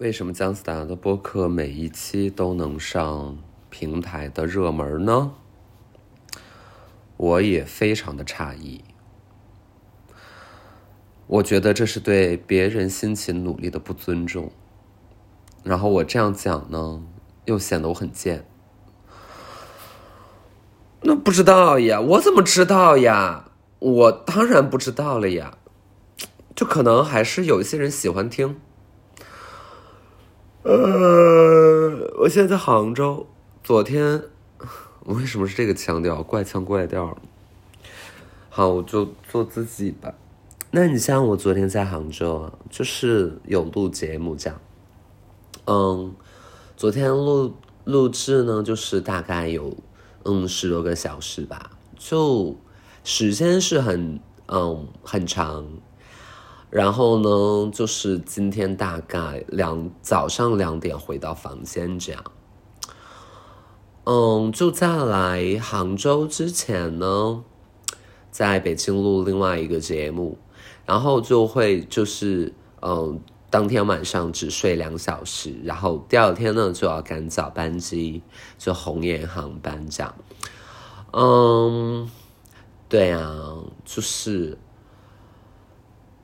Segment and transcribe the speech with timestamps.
[0.00, 3.36] 为什么姜思达的播客每一期都能上
[3.68, 5.32] 平台的热门呢？
[7.18, 8.82] 我也非常的诧异。
[11.26, 14.50] 我觉得这是对别人辛勤努力的不尊重。
[15.62, 17.02] 然后我这样讲呢，
[17.44, 18.46] 又显得我很贱。
[21.02, 23.50] 那不知道呀，我怎么知道呀？
[23.78, 25.58] 我当然不知道了呀。
[26.56, 28.58] 就可能还是有一些人喜欢听。
[30.62, 33.26] 呃，我现在在杭州。
[33.64, 34.22] 昨天，
[35.06, 36.22] 为什么是这个腔调？
[36.22, 37.16] 怪腔怪调。
[38.50, 40.12] 好，我就做自己吧。
[40.70, 44.60] 那你像我昨天在杭州啊，就是有录节目这样。
[45.64, 46.14] 嗯，
[46.76, 47.54] 昨天录
[47.84, 49.74] 录制呢，就是大概有
[50.24, 52.54] 嗯十多个小时吧，就
[53.02, 55.66] 时间是很嗯很长。
[56.70, 62.24] 然后呢，就是今天大概两早上两点回到房间这样。
[64.04, 67.42] 嗯，就在来杭州之前呢，
[68.30, 70.38] 在北京录另外一个节目，
[70.86, 78.22] 然后就会就是嗯，当天晚上只睡两小时，然后第二天呢就要赶早班机，
[78.58, 80.14] 就红眼航班这样。
[81.12, 82.08] 嗯，
[82.88, 84.56] 对啊，就是。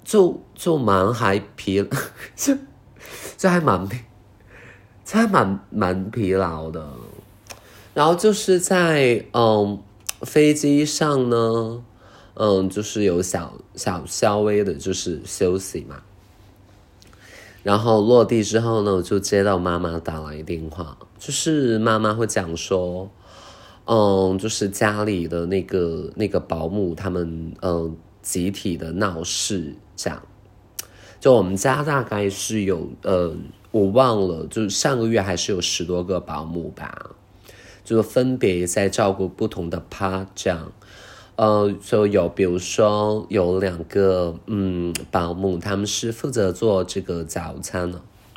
[0.07, 1.85] 就就蛮还疲，
[2.37, 2.57] 就
[3.37, 3.99] 就 还蛮疲，
[5.05, 6.89] 就还蛮蛮疲劳的。
[7.93, 9.83] 然后就是在嗯
[10.23, 11.83] 飞机上呢，
[12.35, 15.97] 嗯就是有小小稍微的就是休息嘛。
[17.65, 23.11] 然后落地之后呢，就接到妈妈打来电话，就是妈妈会讲说，
[23.87, 29.75] 嗯，就是家里的那个那个保姆他们嗯集体的闹事。
[29.97, 30.23] 这样，
[31.19, 33.35] 就我们家大概是有呃，
[33.71, 37.11] 我忘了，就是上个月还是有十多个保姆吧，
[37.83, 40.73] 就分别在照顾不同的趴这样，
[41.37, 48.01] 呃，就有比如说有两个嗯保姆，他们是负责做这个早餐的，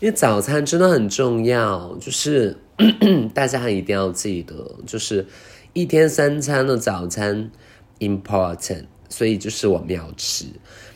[0.00, 2.58] 因为早餐真的很重要，就是
[3.32, 5.26] 大家一定要记得，就是
[5.72, 7.50] 一天三餐的早餐
[7.98, 8.86] important。
[9.12, 10.46] 所以就是我们要吃，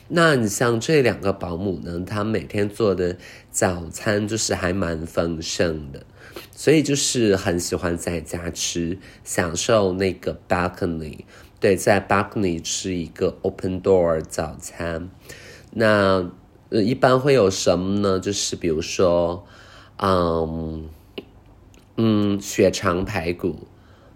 [0.08, 3.18] 那你像这两个保姆呢，她每天做的
[3.50, 6.06] 早餐就是还蛮丰盛的，
[6.50, 11.18] 所以就是很喜欢在家吃，享受那个 balcony，
[11.60, 15.10] 对，在 balcony 吃一个 open door 早餐。
[15.72, 16.30] 那
[16.70, 18.18] 一般会有什么呢？
[18.18, 19.44] 就是比如说，
[19.98, 20.88] 嗯
[21.98, 23.66] 嗯，血肠排骨，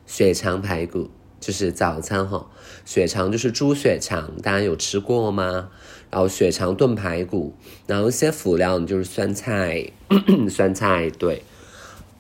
[0.07, 1.11] 血肠排骨。
[1.41, 2.47] 就是早餐哈，
[2.85, 5.71] 血肠就是猪血肠，大家有吃过吗？
[6.11, 7.55] 然后血肠炖排骨，
[7.87, 9.91] 然后一些辅料就是酸菜，
[10.51, 11.43] 酸菜对。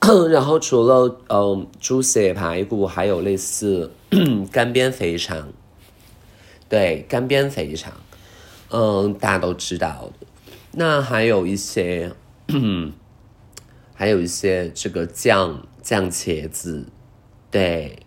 [0.30, 3.90] 然后除了嗯猪血排骨，还有类似
[4.50, 5.52] 干煸肥肠，
[6.70, 7.92] 对干煸肥肠，
[8.70, 10.10] 嗯大家都知道。
[10.72, 12.12] 那还有一些，
[13.92, 16.86] 还有一些这个酱酱茄子，
[17.50, 17.98] 对。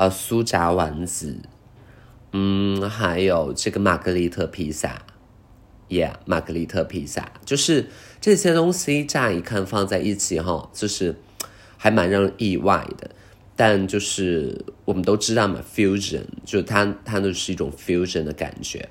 [0.00, 1.36] 呃，酥炸丸子，
[2.32, 5.02] 嗯，还有这个玛格丽特披萨
[5.90, 11.16] ，Yeah，玛格丽特披萨，就是这些东西乍一看放在一起哈，就是
[11.76, 13.10] 还蛮让人意外的。
[13.54, 18.88] 但就是我们都知道嘛，fusion，就它它都是一种 fusion 的感觉。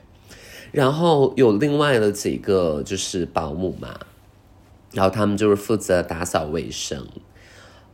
[0.71, 3.99] 然后有另外的几个就是保姆嘛，
[4.93, 7.07] 然后他们就是负责打扫卫生。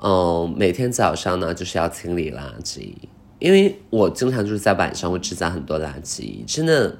[0.01, 2.93] 嗯，每天早上呢就是要清理垃圾，
[3.39, 6.97] 因为我经常就是在晚上会制造很多垃圾，真的，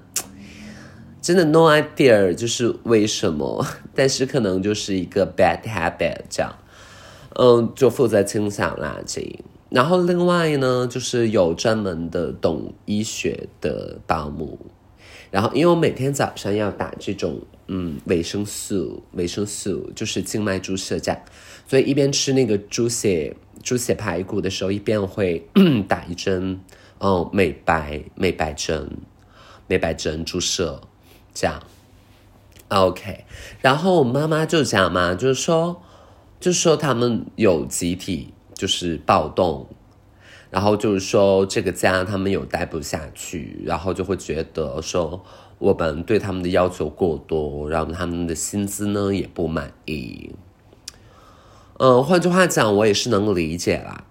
[1.21, 6.55] 真的 no idea 就是为什么， 但是可能就是一个 bad habit 这样，
[7.37, 9.39] 嗯，就负责清扫垃圾，
[9.69, 14.57] 然后另外呢就是有专门的懂医学的保姆，
[15.29, 21.21] 然后因为我每天早上要打这种嗯维生素，维生素就是静脉注射这样。
[21.67, 25.47] 所以一边吃那个猪血猪血排骨的时候，一边会
[25.87, 26.59] 打一针，
[26.99, 28.97] 哦，美白美白针，
[29.67, 30.81] 美白针注射，
[31.33, 31.63] 这样
[32.67, 33.25] ，OK。
[33.61, 35.81] 然后我妈妈就讲嘛，就是说，
[36.39, 39.67] 就说他们有集体就是暴动，
[40.51, 45.25] 然后就是说这个家他们有待不下去，然后就会觉得说
[45.57, 50.29] 我们对他们的要求过多，然后他们的薪资呢也不满意。
[51.77, 54.05] 嗯，换句话讲，我也是能理解啦。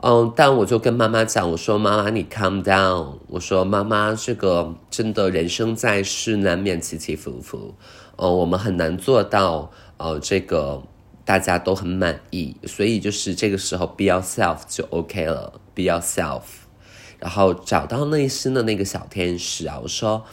[0.00, 7.74] 嗯，但我就跟妈妈讲，我说妈妈你 calm down，我说妈妈这个真的人生在世难免起起伏伏，
[8.16, 10.82] 呃，我们很难做到呃这个
[11.24, 16.42] 大家都很满意，所以就是这个时候 be yourself 就 OK 了，be yourself，
[17.18, 20.24] 然后找到内心的那个小天使啊，我说，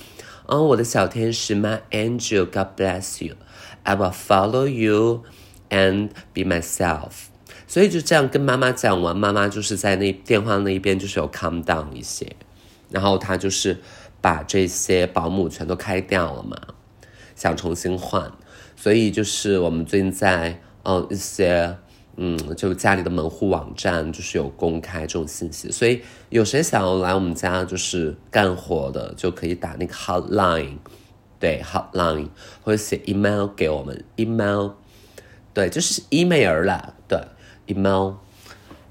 [0.47, 5.23] 嗯，我的小天使，my angel，God bless you，I will follow you
[5.71, 7.29] and be myself。
[7.65, 12.35] 所以就这样跟妈妈讲完，妈妈就是在那电话那一边就是有 calm down 一些，
[12.89, 13.79] 然后她就是
[14.19, 16.57] 把这些保姆全都开掉了嘛，
[17.33, 18.29] 想重新换，
[18.75, 21.77] 所以就是我们最近在嗯一些
[22.17, 30.77] 嗯就家里的门户网站就是有公开这种信息，所以有谁想要来我们家就是干活的，就可以打那个 hotline，
[31.39, 32.27] 对 hotline
[32.61, 34.71] 或者写 email 给我们 email，
[35.53, 37.19] 对就是 email 啦，对。
[37.67, 38.15] email，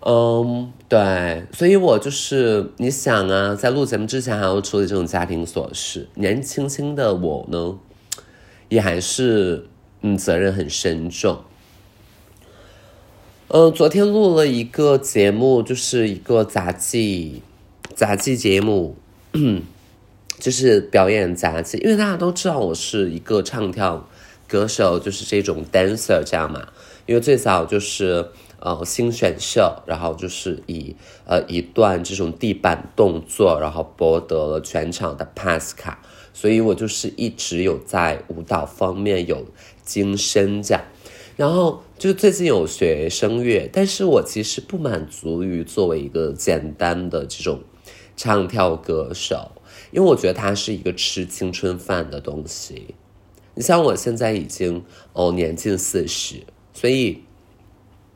[0.07, 7.79] 嗯，对，所以我就是你想啊，在录节目之前还要处理这种家庭琐事，年轻轻的我呢，
[8.71, 9.67] 也还是
[10.01, 11.41] 嗯责任很深重。
[13.49, 17.43] 嗯，昨天录了一个节目，就是一个杂技
[17.95, 18.97] 杂技节目，
[20.39, 24.09] 就是表演杂技，因为大家都知道我是一个唱跳
[24.51, 26.69] 歌手，就是这种 dancer 这样嘛，
[27.07, 28.27] 因为最早就是。
[28.63, 30.95] 呃，新选秀，然后就是以
[31.25, 36.03] 呃一段这种地板动作，然后博得了全场的 pass 卡，
[36.35, 39.47] 所以我就是一直有在舞蹈方面有
[39.83, 40.85] 精深这样，
[41.39, 47.63] 然后就最近有学声乐，但是我其实不满足于作为一个简单的这种
[48.15, 49.53] 唱跳歌手，
[49.91, 52.95] 因为我觉得它是一个吃青春饭的东西。
[53.61, 56.37] 你像我现在已经哦年近四十，
[56.73, 57.25] 所以。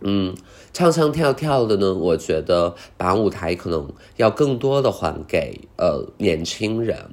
[0.06, 0.35] 嗯，
[0.73, 7.11] 唱唱跳跳的呢，我觉得把舞台可能要更多的还给呃年轻人，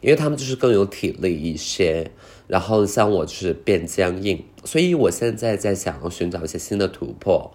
[0.00, 2.10] 因为他们就是更有体力一些。
[2.48, 7.52] 然后像我就是变僵硬，所以我现在在想要寻找一些新的突破。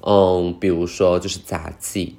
[0.00, 2.16] 嗯，比如说就是杂技。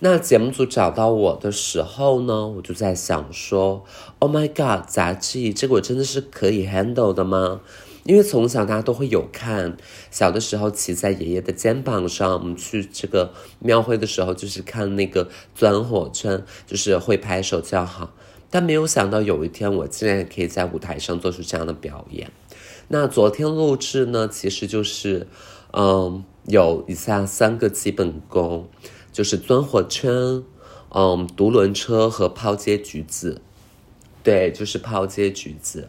[0.00, 3.84] 那节目组找到我的时候呢，我就在想说
[4.20, 7.60] ，Oh my God，杂技这个我真的是可以 handle 的吗？
[8.04, 9.76] 因为从小大家都会有看，
[10.10, 18.14] 小的时候骑在爷爷的肩膀上，我们去这个庙会的时候就是看那个钻火圈，就是会拍手叫好。
[18.50, 22.30] 但没有想到有一天我竟然可以在舞台上做出这样的表演。
[22.86, 25.26] 那昨天录制呢，其实就是，
[25.72, 28.68] 嗯，有以下三个基本功，
[29.18, 30.44] 就是钻火圈，
[30.94, 33.40] 嗯，独轮车和抛接橘子。
[34.22, 35.88] 对，就是抛接橘子。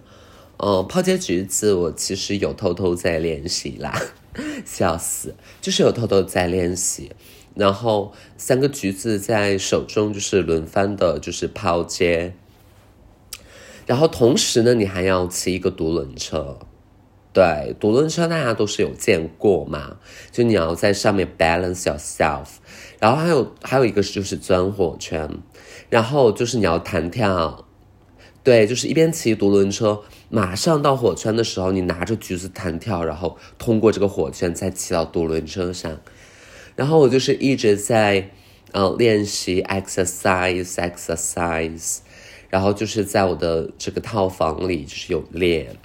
[0.58, 3.94] 嗯，抛接橘子，我其实有偷偷在练习啦，
[4.66, 7.12] 笑死，就是有偷偷在练习。
[7.54, 12.34] 然后三个橘子在手中就是轮番的，就是抛接。
[13.86, 16.58] 然后同时呢，你还要骑一个独轮车，
[17.32, 19.98] 对，独轮车大家都是有见过嘛，
[20.32, 22.48] 就你要在上面 balance yourself。
[23.00, 25.30] 然后还有还有一个是就是钻火圈，
[25.90, 27.66] 然后就是你要弹跳，
[28.44, 30.02] 对，就是一边骑独轮车。
[30.32, 36.00] 马上到火圈的时候，你拿着橘子弹跳，然后通过这个火圈，再骑到独轮车上。
[36.76, 38.30] 然后我就是一直在，
[38.72, 42.00] 呃，练习 exercise exercise，
[42.50, 45.76] 然后就是在我的这个套房里就是有练。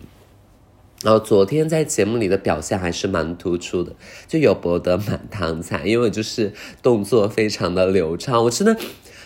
[1.04, 3.92] 然后昨天在节目里的表现还是蛮突出的，
[4.26, 8.42] 就有博得满堂彩，因为就是动作非常的流畅。
[8.42, 8.76] 我真的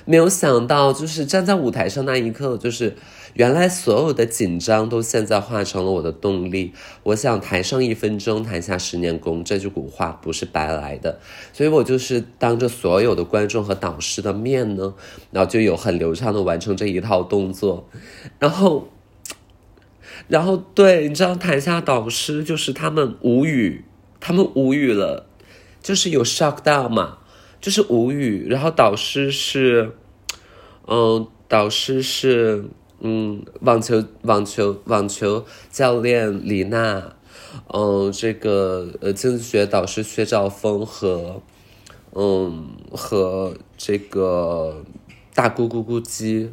[0.05, 2.97] 没有想到，就是站在舞台上那一刻，就是。
[3.35, 6.73] 原来所有的紧张都现在化成了我的动力。
[7.05, 11.21] 我想台上一分钟，台下十年功，这句古话不是白来的。
[11.53, 14.95] 所以我就是当着所有的观众和导师的面呢，
[15.31, 17.89] 然后就有很流畅的完成这一套动作。
[18.41, 18.89] 然后，
[20.29, 23.85] 然后对，你知道台下导师就是他们无语，
[24.21, 25.27] 他们无语了，
[25.83, 27.19] 就是有 shock 到嘛，
[27.61, 28.47] 就是无语。
[28.49, 29.93] 然后导师是，
[30.87, 32.65] 嗯，导师是。
[33.01, 37.15] 嗯，网球网球网球教练李娜，
[37.73, 41.41] 嗯，这个呃经济学导师薛兆丰和，
[42.13, 44.85] 嗯和这个
[45.33, 46.53] 大咕咕咕鸡，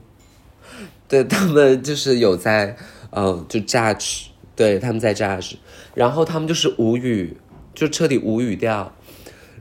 [1.08, 2.78] 对他们就是有在，
[3.16, 5.54] 嗯就 judge，对他们在 judge，
[5.94, 7.38] 然后他们就是无语，
[7.74, 8.94] 就彻底无语掉，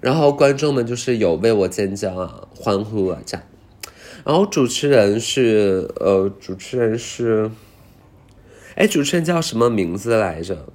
[0.01, 3.47] 然后观众们就是有为我尖叫啊，欢呼啊这样。
[4.25, 7.51] 然后主持人是呃，主持人是，
[8.75, 10.67] 哎，主持人叫什么名字来着？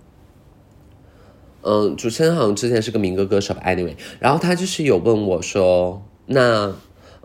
[1.61, 3.95] 嗯，主持人好像之前是个民歌歌手吧，anyway。
[4.19, 6.73] 然后他就是有问我说，那，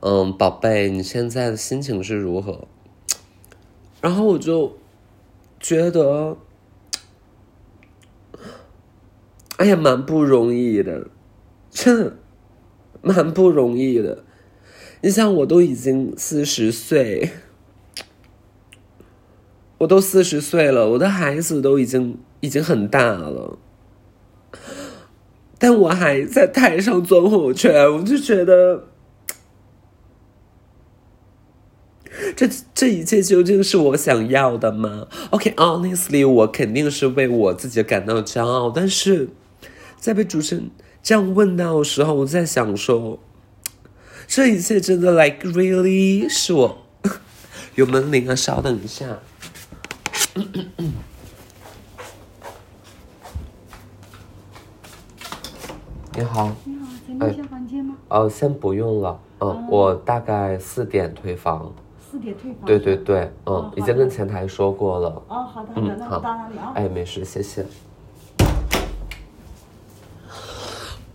[0.01, 2.67] 嗯，宝贝，你现在的心情是如何？
[4.01, 4.77] 然后我就
[5.65, 6.37] 觉得，
[9.57, 11.07] 哎呀，蛮不容易的，
[11.71, 12.17] 真的
[13.01, 14.25] 蛮不容易的。
[15.01, 17.31] 你想，我都已经四十岁，
[19.79, 23.59] 我都四十岁了，我的孩子都已经已经很大了。
[25.59, 28.89] 但我还在台上钻火圈，我就觉得，
[32.37, 38.71] 这这一切究竟是我想要的吗？OK，honestly，我肯定是为我自己感到骄傲。
[38.71, 39.29] 但是
[39.99, 40.71] 在被主持人
[41.03, 43.19] 这样问到的时候，我在想说，
[44.27, 46.79] 这一切真的 like really 是我
[47.77, 48.35] 有门铃啊！
[48.35, 49.19] 稍等一下。
[56.17, 57.97] 你好，你好，整理一下房间吗？
[58.09, 61.73] 哦，先不用了，嗯，我大概四点退房。
[62.15, 62.65] 四点退房。
[62.65, 65.09] 对对对，嗯，哦已经跟前台说过了。
[65.29, 66.73] 哦，好的好的，嗯，好那我到那里啊。
[66.77, 67.67] 哎，没事，谢谢。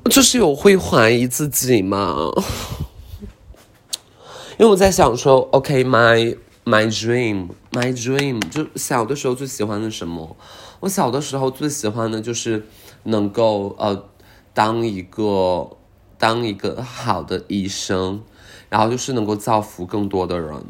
[0.11, 2.15] 就是有会怀疑自己嘛，
[4.59, 10.35] 因为我在想说，OK，my、my dream my dream，就小的时候最喜欢的什么？
[10.81, 12.65] 我小的时候最喜欢的就是
[13.03, 14.03] 能够呃
[14.53, 15.69] 当一个
[16.17, 18.21] 当一个好的医生，
[18.69, 20.63] 然后就是能够造福更多的人。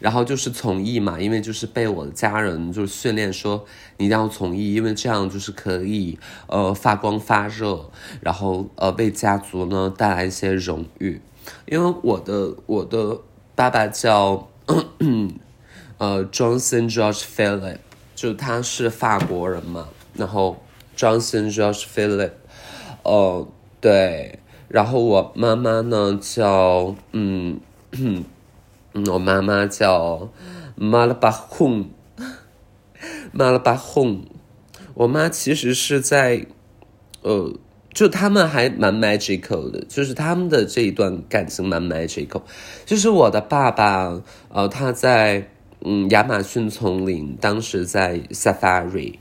[0.00, 3.64] 然后就是从艺嘛，因为就是被我的家人就是训练说
[3.96, 7.88] 你一定要从艺，因为这样就是可以呃发光发热，
[8.20, 11.22] 然后呃为家族呢带来一些荣誉。
[11.66, 13.18] 因为我的我的
[13.54, 14.48] 爸爸叫
[15.96, 17.78] 呃 Johnson George Philip，
[18.14, 20.62] 就他是法国人嘛，然后
[20.96, 22.32] Johnson George Philip，
[23.04, 23.48] 哦、
[23.80, 27.60] 对，然后我妈妈呢叫嗯。
[27.90, 28.22] 嗯，
[29.10, 30.28] 我妈妈叫
[30.74, 31.88] 马拉巴洪，
[33.32, 34.22] 马拉巴洪。
[34.92, 36.44] 我妈其实是在，
[37.22, 37.58] 呃，
[37.94, 42.42] 就他们还蛮 magical 的，就是他们的这一段感情蛮 magical。
[42.84, 44.20] 就是我的爸爸，
[44.50, 45.48] 呃，他在
[45.80, 49.14] 嗯亚马逊丛林，当时在 safari，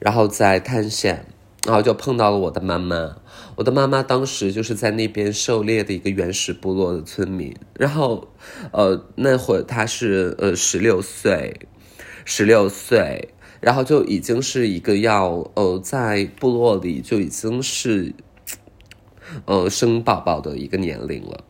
[0.00, 1.26] 然后在探险，
[1.66, 3.16] 然后就碰到了我的妈妈。
[3.56, 8.28] 我的妈妈当时就是在那边狩猎的一个原始部落的村民，然后，
[8.72, 11.68] 呃，那会她是呃十六岁，
[12.24, 18.14] 十六岁，然后就已经是一个要呃在部落里就已经是，
[19.44, 21.44] 呃生宝宝的一个年龄了，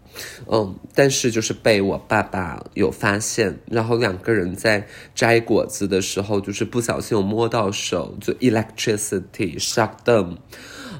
[0.50, 10.36] 嗯，但是就是被我爸爸有发现，然后两个人在摘果子的时候，就是不小心有摸到手，就 electricity shock them。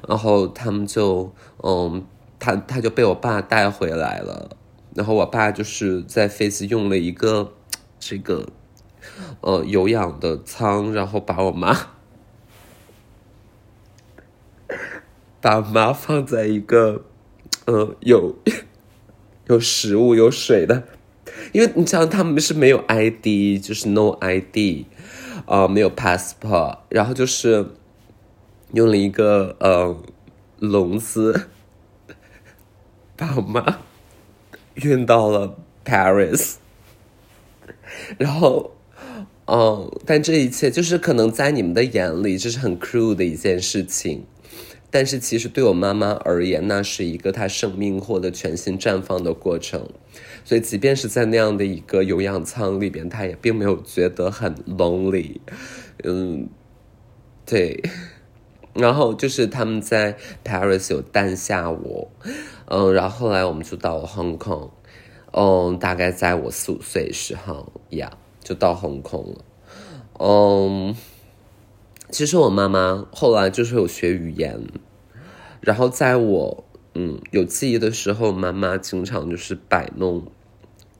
[0.08, 2.04] 然后他们就，嗯，
[2.38, 4.56] 他他就被我爸带回来了，
[4.94, 7.52] 然后我爸就是在飞机用了一个
[7.98, 8.48] 这个，
[9.42, 11.76] 呃，有氧的舱，然后把我妈，
[15.42, 17.04] 把妈放在一个，
[17.66, 18.34] 呃，有
[19.54, 20.84] 有食物有水的，
[21.52, 24.86] 因为你知道他们是没有 ID，就是 no ID，
[25.46, 27.66] 啊、没有 passport，然后就是。
[28.72, 30.00] 用了一个呃
[30.60, 31.48] 笼子，
[33.16, 33.80] 把我妈
[34.74, 36.54] 运到了 Paris，
[38.16, 38.76] 然后，
[39.46, 44.24] 嗯，但这一切就是可能在你们的眼里，这是很 cruel 的一件事情，
[44.90, 49.88] 但是其实对我妈妈而言，那是一个她生命获得全新绽放的过程，
[50.44, 55.36] 所以即便是在那样的一个有氧舱里边，她也并没有觉得很 lonely，
[56.04, 56.48] 嗯，
[57.46, 57.82] 对。
[58.72, 62.08] 然后就是他们在 Paris 有诞下我，
[62.66, 64.70] 嗯，然后后来我们就到了 Hong Kong，
[65.32, 69.44] 嗯，大概在我四五岁时候呀，就到 Hong Kong 了，
[70.20, 70.94] 嗯，
[72.10, 74.66] 其实我妈妈后来就是有学语言，
[75.60, 76.64] 然后在我
[76.94, 80.30] 嗯有记忆的时候，妈妈经常就是摆弄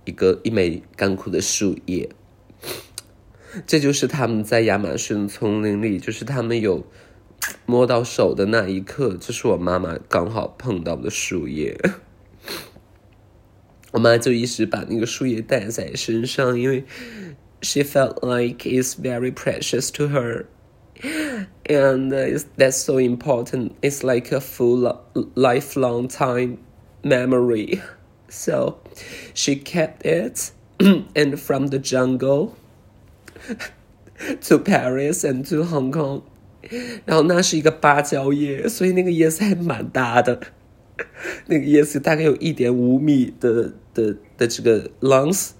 [0.04, 2.08] 一个一枚干枯的树叶，
[3.66, 6.84] 这就是他们在亚马逊丛林里，就是他们有。
[7.64, 11.74] 摸到手的那一刻，就是我妈妈刚好碰到的树叶，
[13.92, 16.84] 我妈就一直把那个树叶带在身上，因为
[17.62, 20.44] she felt like it's very precious to her。
[21.67, 23.75] And uh, that's so important.
[23.81, 24.97] It's like a full
[25.35, 26.59] lifelong time
[27.03, 27.81] memory.
[28.29, 28.79] So
[29.33, 32.55] she kept it, and from the jungle
[34.41, 36.23] to Paris and to Hong Kong.
[37.05, 40.39] 然后那是一个芭蕉叶，所以那个叶子还蛮大的。
[41.47, 45.51] 那个叶子大概有一点五米的的的这个 lungs，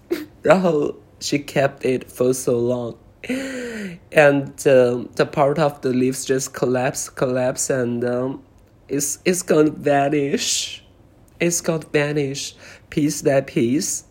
[0.42, 2.96] 然后 she kept it for so long。
[3.29, 8.43] And uh, the part of the leaves just collapse, collapse, and um,
[8.89, 10.85] it's it's gonna vanish.
[11.39, 12.55] It's gonna vanish
[12.91, 14.05] piece by piece.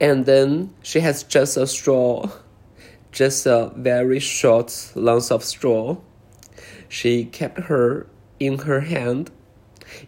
[0.00, 2.30] And then she has just a straw,
[3.12, 5.96] just a very short length of straw.
[6.88, 8.06] She kept her
[8.40, 9.30] in her hand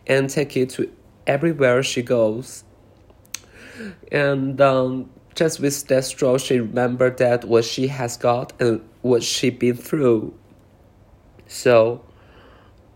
[0.07, 0.91] and take it to
[1.27, 2.65] everywhere she goes.
[4.11, 9.23] And um, just with that straw, she remembered that what she has got and what
[9.23, 10.33] she been through.
[11.47, 12.01] So，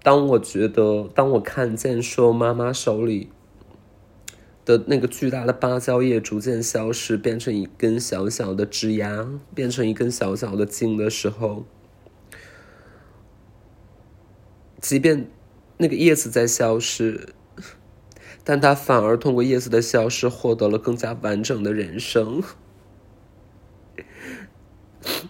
[0.02, 3.30] 当我觉得，当我看见说妈妈手里
[4.64, 11.64] 的那个巨大的芭蕉叶逐渐消失，变成一根小小的枝芽，变成一根小小的茎的时候，
[14.80, 15.30] 即便
[15.78, 17.28] 那个叶子在消失。
[18.44, 22.42] 但他反而通过叶子的消失获得了更加完整的人生。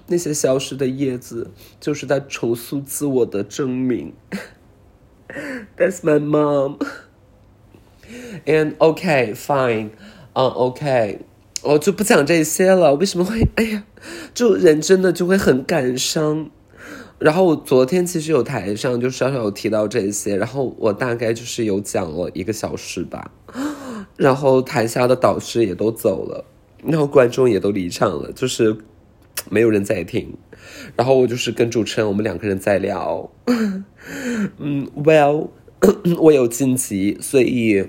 [0.06, 4.12] 那些消失的叶子，就是在重塑自我的证明。
[5.76, 6.78] That's my mom.
[8.46, 9.90] And OK, fine.
[10.34, 11.20] 嗯，OK，
[11.62, 12.94] 我就不讲这些了。
[12.96, 13.48] 为什么会？
[13.56, 13.84] 哎呀，
[14.34, 16.50] 就人真的就会很感伤。
[17.24, 23.30] 然后我昨天其实有台上就稍稍有提到这些，然后我大概就是有讲了一个小时吧，
[24.18, 26.44] 然后台下的导师也都走了，
[26.84, 28.76] 然后观众也都离场了，就是
[29.48, 30.36] 没有人在听，
[30.96, 33.30] 然后我就是跟主持人我们两个人在聊，
[34.58, 35.48] 嗯，Well，
[36.20, 37.88] 我有晋级，所以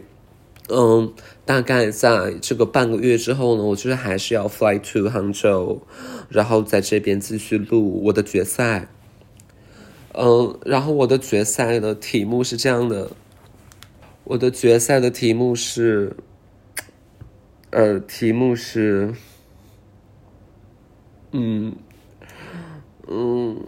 [0.69, 1.11] 嗯，
[1.43, 5.81] 大概在这个半个月之后呢，我就是还是要 fly to 杭州，
[6.29, 8.87] 然后在这边继续录我的决赛。
[10.17, 13.11] 嗯，然后我的决赛的题目是这样的，
[14.23, 16.15] 我的决赛的题目是，
[17.71, 19.13] 呃，题目是，
[21.31, 21.75] 嗯，
[23.07, 23.61] 嗯，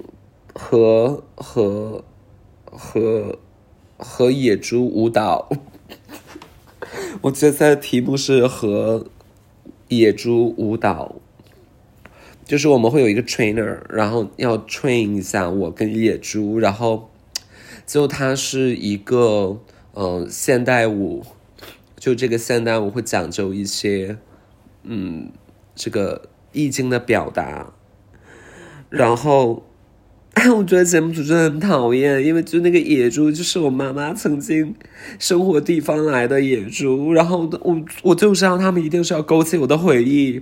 [0.53, 2.05] 和和
[2.65, 3.37] 和
[3.97, 5.49] 和野猪舞蹈，
[7.23, 9.07] 我决赛的题目是和
[9.89, 11.17] 野猪舞蹈。
[12.47, 17.11] 就是我们会有一个 trainer，然后要 train 一下我跟野猪，然后
[17.85, 19.59] 就它是一个
[19.93, 21.25] 嗯现代舞，
[21.99, 24.17] 就这个现代舞会讲究一些
[24.83, 25.29] 嗯
[25.75, 27.73] 这个意境的表达，
[28.89, 29.65] 然后
[30.55, 34.73] 我觉得节目组真的很讨厌，因为就那个野猪就是我妈妈曾经
[35.19, 40.41] 生活地方来的野猪，然后我我就知道他们一定是要勾起我的回忆。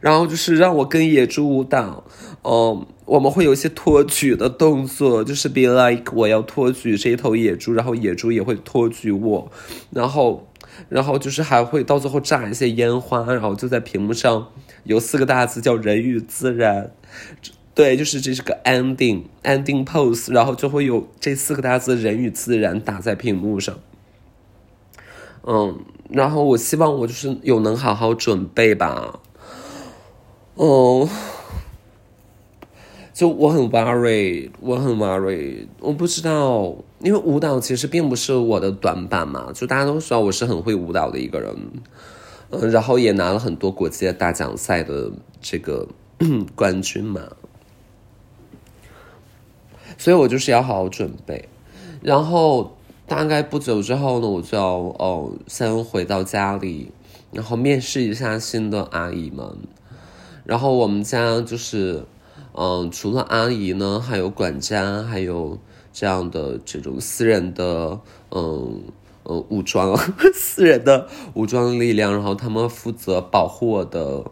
[0.00, 2.04] 然后就是让我跟野猪舞蹈，
[2.42, 9.50] 嗯，我们会有一些托举的动作，就是 be like 我要托举这一头野猪，然后野猪也会托举我，
[9.90, 10.48] 然后，
[10.88, 14.48] 然后就是还会到最后炸一些烟花，然后就在屏幕上
[14.84, 16.92] 有四个大字叫人与自然，
[17.74, 23.78] 对，就是这是个 ending ending pose，然后就会有这四个大字人与自然打在屏幕上，
[25.44, 25.78] 嗯，
[26.10, 29.20] 然后我希望我就是有能好好准备吧。
[30.56, 31.06] 哦，
[33.12, 41.54] 就我很 worry，我很 worry，我不知道，因为舞蹈其实并不是我的短板嘛，就大家都知道我是很会舞蹈的一个人，
[42.50, 45.86] 嗯，然后也拿了很多国际大奖赛的这个
[46.56, 47.20] 冠军嘛，
[49.98, 51.50] 所以我就是要好好准备，
[52.00, 52.74] 然后
[53.06, 56.92] 大概不久之后呢，我就要哦先回到家里，
[57.30, 59.46] 然后面试一下新的阿姨们。
[60.46, 62.04] 然后我们家就是，
[62.54, 65.58] 嗯，除了阿姨呢，还有管家，还有
[65.92, 68.84] 这样的这种私人的，嗯，
[69.24, 69.98] 呃，武装，
[70.32, 74.24] 私人的武装力量，然后他们负责保护我的，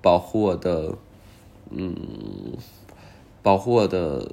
[0.00, 0.96] 保护我的，
[1.70, 1.94] 嗯，
[3.42, 4.32] 保护我的，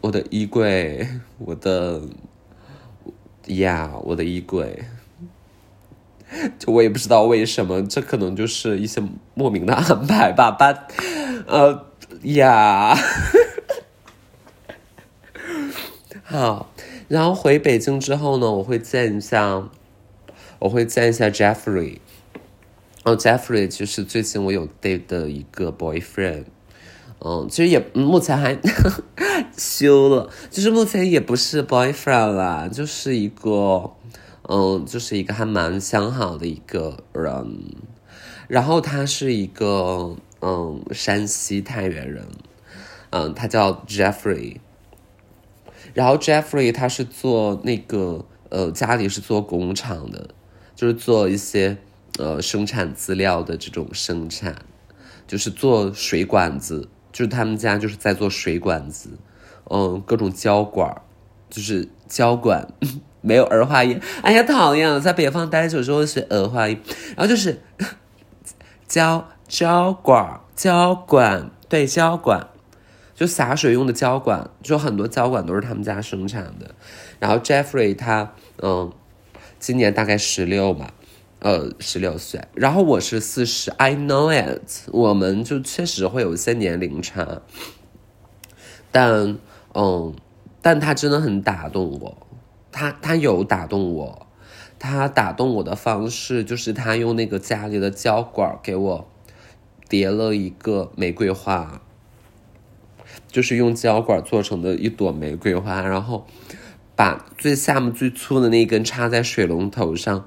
[0.00, 1.06] 我的衣柜，
[1.38, 2.02] 我的，
[3.46, 4.84] 呀，我的衣柜。
[6.58, 9.02] 就我也不知道为什么，这可能就是一些
[9.34, 10.50] 莫名的安排吧。
[10.50, 10.86] 把，
[11.46, 11.86] 呃
[12.22, 12.96] 呀，
[16.24, 16.72] 好，
[17.08, 19.68] 然后回北京之后呢，我会见一下，
[20.60, 21.98] 我会见一下 Jeffrey。
[23.04, 26.44] 哦，Jeffrey 就是最近我有 date 的一个 boyfriend。
[27.24, 28.56] 嗯，其实也目前还
[29.56, 33.92] 休了，就是目前也不是 boyfriend 啦，就是一个。
[34.54, 37.58] 嗯，就是一个还蛮相好的一个人，
[38.48, 42.26] 然后他是一个嗯山西太原人，
[43.08, 44.58] 嗯，他叫 Jeffrey，
[45.94, 50.28] 然后 Jeffrey 他是做那个呃家里是做工厂的，
[50.76, 51.78] 就是做一些
[52.18, 54.54] 呃生产资料的这种生产，
[55.26, 59.16] 就是做水管子，就是他们家就是在做水管子，
[59.70, 61.00] 嗯，各种胶管，
[61.48, 62.68] 就是胶管。
[63.22, 65.00] 没有儿化音，哎呀，讨厌了！
[65.00, 66.78] 在北方待久之后学儿化音，
[67.16, 67.62] 然后就是
[68.86, 72.48] 胶胶管胶管，对胶管，
[73.14, 76.74] 就洒水用的胶管，就很多胶管都是他们家生产的。
[77.20, 78.92] 然后 Jeffrey 他嗯，
[79.58, 80.92] 今年大概十六吧，
[81.38, 82.40] 呃，十六岁。
[82.54, 87.40] 然后我是四十，I know it，我们就确实会有一些年龄差，
[88.90, 89.38] 但
[89.74, 90.14] 嗯，
[90.60, 92.26] 但他真的很打动我。
[92.72, 94.26] 他他有打动我，
[94.78, 99.08] 他打动我的方式就是他用那个家里的胶管给我
[99.88, 101.82] 叠了一个玫瑰花，
[103.28, 106.26] 就是用胶管做成的一朵玫瑰花，然后
[106.96, 110.26] 把最下面最粗的那一根插在水龙头上，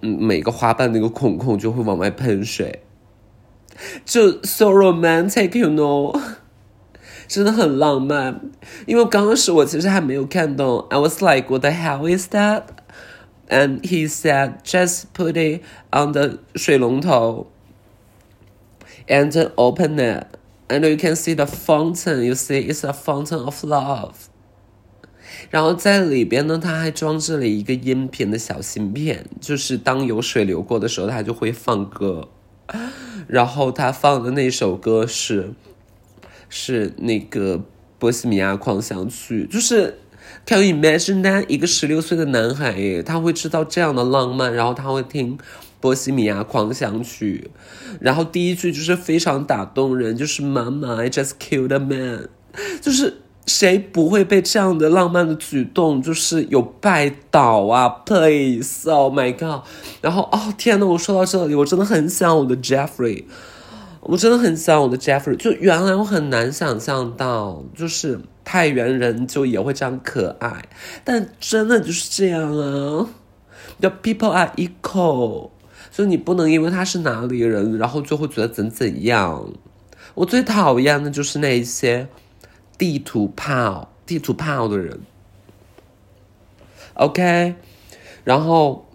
[0.00, 2.82] 每个花瓣那个孔孔就会往外喷水，
[4.04, 6.20] 就 so romantic，you know。
[7.28, 8.40] 真的很浪漫，
[8.86, 10.86] 因为刚开始我其实还没有看懂。
[10.90, 12.62] I was like, what the hell is that?
[13.48, 15.62] And he said, just put it
[15.92, 17.46] on the 水龙头
[19.06, 20.26] and open it,
[20.68, 22.22] and you can see the fountain.
[22.22, 24.14] You see, it's a fountain of love.
[25.50, 32.28] 然后在里边呢，它还装置了一个音频的小芯片，就是当有水流过的时候，它就会放歌。
[33.28, 35.52] 然后他放的那首歌是。
[36.48, 37.62] 是那个
[37.98, 39.98] 波西米亚狂想曲，就是
[40.44, 45.38] Can you imagine 一个十六岁的男孩，他会知道这样的浪漫，然后他会听
[45.80, 47.50] 波西米亚狂想曲，
[48.00, 52.28] 然后第一句就是非常打动人，就是妈妈 I just killed a man，
[52.80, 59.64] 就是谁不会被这样的浪漫的举动就是有拜倒啊？Please，Oh my God，
[60.00, 63.24] 然后哦天呐，我说到这里，我真的很想我的 Jeffrey。
[64.08, 70.64] 我真的很想我的 Jeffrey，就原来我很难想象到，就是太原人就也会这样可爱，
[71.02, 73.08] 但真的就是这样啊。
[73.80, 75.50] The people are equal，
[75.90, 79.52] 所以你不能因为他是哪里人，然后就会觉得怎怎样。
[80.14, 82.06] 我最讨厌的就是那些
[82.78, 85.00] 地图炮、地图炮的人。
[86.94, 87.56] OK，
[88.22, 88.85] 然后。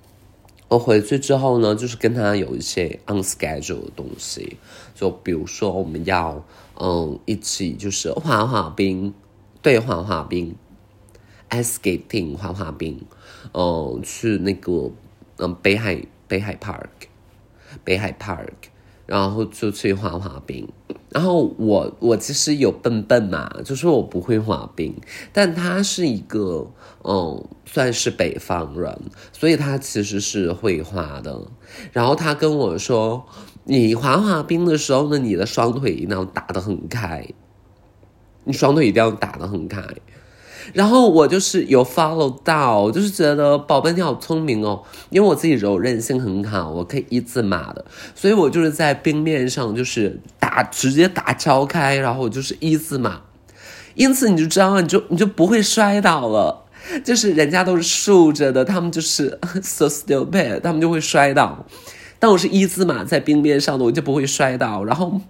[0.71, 4.55] 我回去之后呢，就是跟他有一些 unscheduled 的东西，
[4.95, 6.45] 就比如说我们要
[6.79, 9.13] 嗯一起就是滑滑冰，
[9.61, 10.55] 对滑滑冰
[11.49, 13.01] ，skating 滑滑冰，
[13.51, 14.91] 嗯去那个
[15.39, 16.87] 嗯北海北海 park，
[17.83, 18.47] 北海 park。
[19.07, 20.69] 然后就去滑滑冰，
[21.11, 24.95] 然后我我其实有笨笨嘛，就是我不会滑冰，
[25.33, 26.65] 但他是一个
[27.03, 28.97] 嗯算是北方人，
[29.33, 31.37] 所以他其实是会滑的。
[31.91, 33.25] 然后他跟我说，
[33.65, 37.27] 你滑滑冰的时候呢，你的双腿一定要打得很开，
[38.45, 39.85] 你双腿一定要打得很开。
[40.73, 47.83] 然后我就是有 follow 到，就是觉得宝贝你好聪明哦，因为我自己柔韧性很好，我可以一字马的，
[48.15, 53.21] 所以我就是在冰面上就是打直接打超开，然后我就是一字马，
[53.95, 56.65] 因此你就知道你就你就不会摔倒了，
[57.03, 61.65] 就是人家都是竖着的，他们就是 so stupid，他们就会摔倒，
[62.19, 65.21] 但我是一字马在冰面上的，我就不会摔倒，然后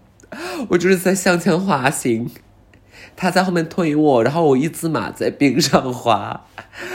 [0.70, 2.30] 我就是在向前滑行。
[3.15, 6.45] 他在后面推我，然后我一字马在冰上滑，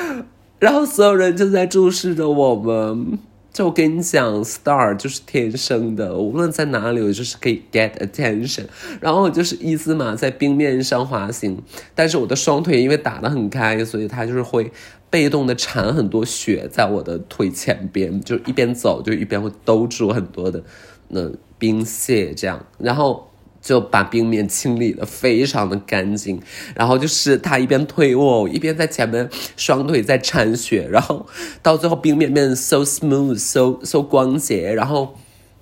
[0.58, 3.18] 然后所有人就在注视着我们。
[3.52, 8.66] 就我跟你讲，star 就是天生的，无论在哪里，我就是可以 get attention。
[9.00, 11.62] 然后就是一字马在冰面上滑行，
[11.94, 14.70] 但是我的双腿因为打得很开，所以它就是会
[15.08, 20.62] 被动的铲很多雪在我的腿前边，就一边走就一边会兜住很多的
[21.08, 23.25] 那冰屑这样，然后。
[23.66, 26.40] 就把冰面清理的非常的干净，
[26.76, 31.26] 然后就是他一边推我，一边在前面双腿在铲雪，然后
[31.62, 35.16] 到最后冰面变得 so smooth，so so 光洁，然后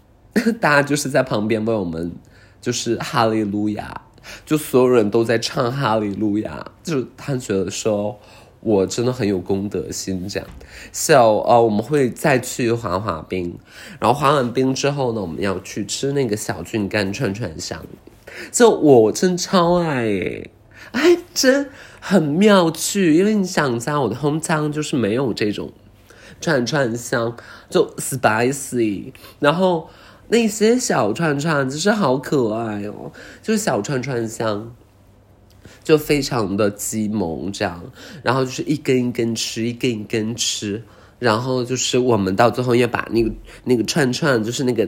[0.60, 2.12] 大家就是在旁边为我们
[2.60, 4.02] 就是哈利路亚，
[4.44, 8.20] 就所有人都在唱哈利路亚，就是他觉得说。
[8.64, 10.48] 我真的很有公德心，这样
[10.90, 13.58] ，so 呃，我们会再去滑滑冰，
[14.00, 17.84] 然后滑完冰之后呢，我们要去吃那个小郡肝串串香，
[18.50, 20.50] 就我真超爱诶，
[20.92, 21.68] 哎，真
[22.00, 25.70] 很妙趣，因为你想在我的 home town 就是没有这种
[26.40, 27.36] 串串香，
[27.68, 29.90] 就 spicy，然后
[30.28, 34.74] 那些小串串就是好可爱哦，就是小串串香。
[35.84, 37.80] 就非常的激萌这样，
[38.24, 40.82] 然后就是一根一根吃，一根一根吃。
[41.20, 43.30] 然后就是我们到最后要把那个
[43.62, 44.86] 那个串串，就是那个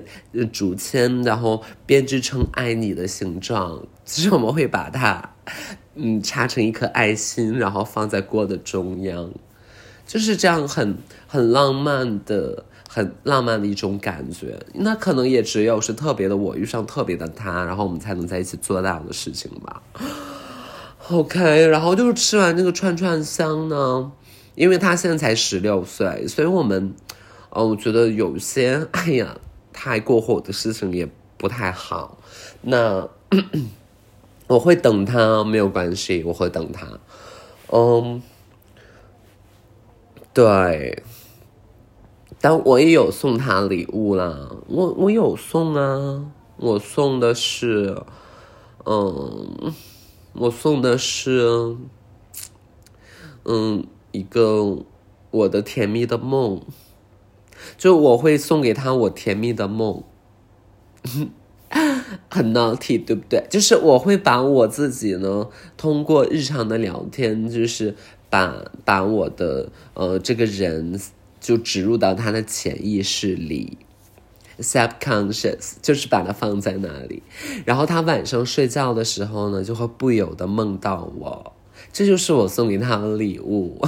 [0.52, 3.86] 竹签，然后编织成爱你的形状。
[4.04, 5.34] 其实我们会把它，
[5.94, 9.32] 嗯，插成一颗爱心，然后放在锅的中央，
[10.06, 14.58] 就是这样很很浪漫的、很浪漫的一种感觉。
[14.74, 19.82] 那可能也只有是特别的我遇上特别的他，然后我们才能在一起做到的事情吧。
[21.10, 24.12] OK，然后就是吃完那个串串香呢。
[24.56, 26.94] 因为他现在才十六岁，所以我们，
[27.50, 29.36] 呃，我觉得有些 哎呀
[29.70, 32.16] 太过火的事情也不太好。
[32.62, 33.06] 那
[34.48, 36.86] 我会等他，没有关系，我会等他。
[37.70, 38.22] 嗯，
[40.32, 41.02] 对，
[42.40, 44.48] 但我也有送他礼物啦。
[44.68, 46.24] 我我有送啊，
[46.56, 48.02] 我送的是，
[48.86, 49.74] 嗯，
[50.38, 51.76] 我送的是，
[53.44, 53.84] 嗯。
[54.12, 54.78] 一个
[55.30, 56.62] 我的甜蜜的梦，
[57.76, 60.02] 就我会送给他我甜蜜的梦，
[62.30, 63.44] 很 naughty 对不对？
[63.50, 67.94] 就是我会把我自己呢，通过日常的聊天，就是
[68.30, 70.98] 把把我的呃这个人
[71.38, 73.76] 就植入到他的潜意识里
[74.60, 77.22] ，subconscious 就是把它放在那里，
[77.64, 81.52] 然后他晚上睡觉的时候呢，就会不由得梦到我。
[81.92, 83.80] 这就是我送给他的礼物。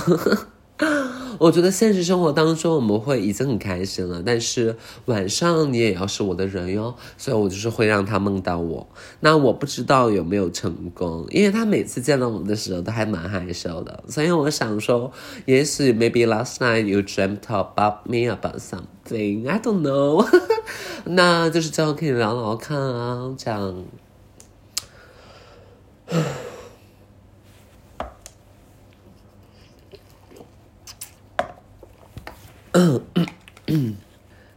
[1.38, 8.86] 我觉得现实生活当中我们会已经很开心了，但是晚上你也要是我的人哟，所以我就是会让他梦到我。
[9.20, 15.12] 那我不知道有没有成功，因为他每次见到我的时候都还蛮害羞的，所以我想说，
[15.46, 20.26] 也许 maybe last night you dreamt about me about something I don't know，
[21.04, 23.84] 那就是这样可以聊聊看啊，这样。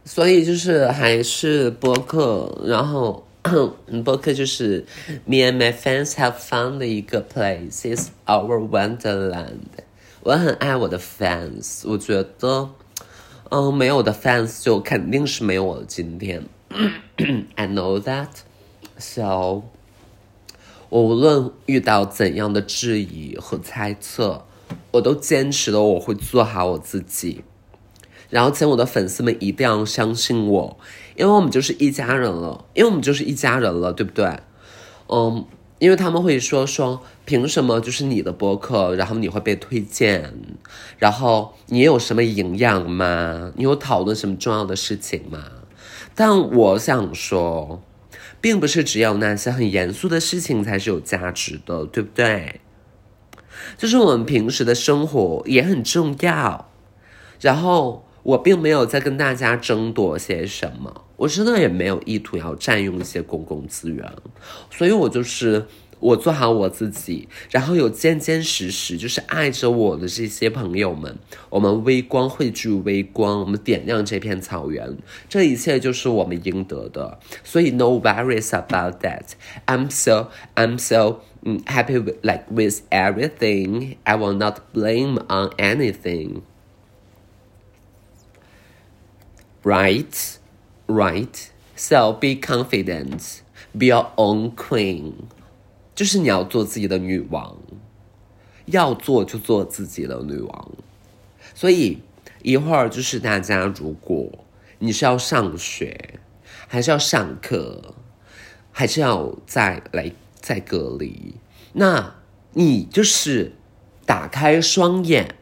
[0.04, 3.24] 所以就是还是播客，然后
[4.04, 4.84] 播客就是
[5.24, 9.58] me and my fans have found 的一个 place is our wonderland。
[10.22, 12.70] 我很爱我的 fans，我觉得，
[13.50, 16.44] 嗯，没有我的 fans 就肯定是没有我的今天。
[17.56, 18.28] I know that。
[18.98, 19.62] So，
[20.88, 24.44] 我无论遇到怎样的质疑和猜测，
[24.92, 27.42] 我都坚持的我会做好我自己。
[28.32, 30.78] 然后，请我的粉丝们一定要相信我，
[31.16, 34.38] 因为我们就是一家人了，因为我们就是一家人了，对不对？
[35.08, 35.44] 嗯，
[35.78, 40.32] 因为他们会说说，凭什么就是你的博客，然后你会被推荐，
[40.98, 43.52] 然后你有什么营养吗？
[43.56, 45.38] 你有讨论什么重要的事情吗？
[46.14, 47.82] 但我想说，
[48.40, 52.62] 并不是只有那些很严肃的事情才是有价值的，对不对？
[53.76, 56.70] 就是我们平时的生活也很重要，
[57.38, 58.06] 然后。
[58.22, 64.12] 我并没有在跟大家争夺些什么，我真的也没有意图要占用一些公共资源，
[64.70, 65.66] 所以我就是
[65.98, 71.16] 我做好我自己，然后有坚坚实实就是爱着我的这些朋友们，
[71.50, 74.96] 我们微光汇聚微光，我们点亮这片草原，
[75.28, 79.30] 这一切就是我们应得的，所以 no worries about that.
[79.66, 83.96] I'm so I'm so 嗯 happy with like with everything.
[84.04, 86.42] I will not blame on anything.
[89.62, 90.38] Right,
[90.86, 91.50] right.
[91.76, 93.42] So be confident.
[93.76, 95.12] Be your own queen.
[95.94, 97.56] 就是你要做自己的女王，
[98.66, 100.72] 要做就做自己的女王。
[101.54, 102.00] 所以
[102.42, 104.30] 一会儿就是大家，如果
[104.78, 106.18] 你是要上学，
[106.66, 107.94] 还是要上课，
[108.72, 111.34] 还是要再来再隔离，
[111.74, 112.16] 那
[112.52, 113.52] 你就是
[114.04, 115.36] 打开双眼，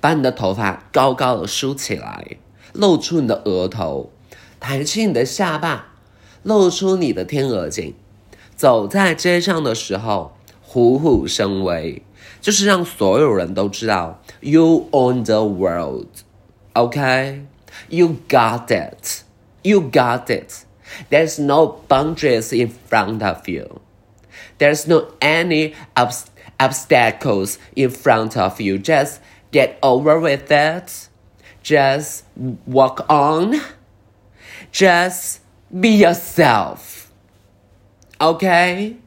[0.00, 2.38] 把你的头发高高的梳起来。
[2.72, 4.10] 露出你的额头，
[4.58, 5.94] 抬起你的下巴，
[6.42, 7.94] 露出你的天鹅颈，
[8.56, 12.02] 走在街上的时候虎虎生威，
[12.40, 16.06] 就是让所有人都知道 you own the world。
[16.74, 20.64] OK，you got it，you got it。
[21.10, 23.80] There's no boundaries in front of you.
[24.58, 25.74] There's no any
[26.58, 28.78] obstacles in front of you.
[28.78, 29.18] Just
[29.50, 31.08] get over with it.
[31.63, 32.23] Just
[32.65, 33.59] walk on.
[34.71, 35.39] Just
[35.71, 37.11] be yourself.
[38.19, 38.97] Okay?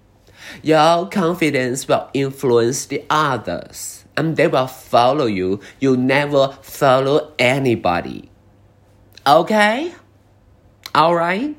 [0.62, 5.60] Your confidence will influence the others and they will follow you.
[5.78, 8.30] You never follow anybody.
[9.26, 9.92] Okay?
[10.94, 11.54] Alright?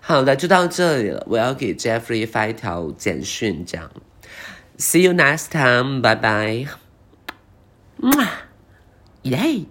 [0.00, 1.24] 好的，就到这里了。
[1.28, 3.90] 我要给 Jeffrey 发一条简讯，这样。
[4.78, 6.02] See you next time.
[6.02, 6.66] Bye bye.
[9.22, 9.66] 耶。